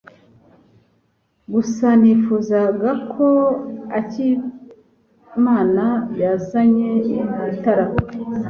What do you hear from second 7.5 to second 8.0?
itara.